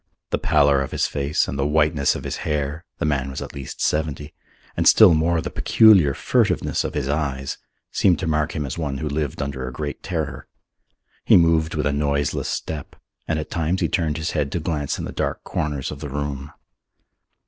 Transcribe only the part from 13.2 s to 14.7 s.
and at times he turned his head to